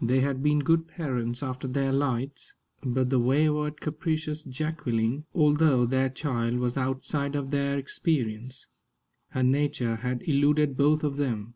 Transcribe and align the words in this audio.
They 0.00 0.20
had 0.20 0.42
been 0.42 0.60
good 0.60 0.88
parents 0.88 1.42
after 1.42 1.68
their 1.68 1.92
lights, 1.92 2.54
but 2.82 3.10
the 3.10 3.18
wayward, 3.18 3.82
capricious 3.82 4.42
Jacqueline, 4.42 5.26
although 5.34 5.84
their 5.84 6.08
child, 6.08 6.54
was 6.54 6.78
outside 6.78 7.36
of 7.36 7.50
their 7.50 7.76
experience. 7.76 8.66
Her 9.28 9.42
nature 9.42 9.96
had 9.96 10.22
eluded 10.22 10.78
both 10.78 11.04
of 11.04 11.18
them. 11.18 11.52